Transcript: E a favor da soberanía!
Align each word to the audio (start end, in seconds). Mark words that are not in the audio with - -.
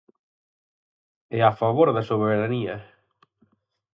E 1.37 1.39
a 1.49 1.51
favor 1.61 1.87
da 1.95 2.07
soberanía! 2.11 2.75